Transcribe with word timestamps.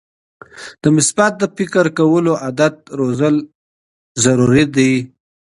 د 0.81 0.83
مثبت 0.95 1.33
فکر 1.57 1.85
کولو 1.97 2.31
عادت 2.43 2.75
روزل 2.99 3.35
اړین 4.31 4.69
دي. 4.77 4.93